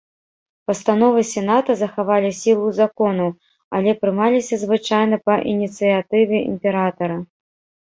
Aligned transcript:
Пастановы 0.69 1.19
сената 1.31 1.71
захавалі 1.81 2.31
сілу 2.41 2.67
законаў, 2.81 3.29
але 3.81 3.95
прымаліся 4.07 4.55
звычайна 4.65 5.15
па 5.27 5.39
ініцыятыве 5.55 6.37
імператара. 6.51 7.17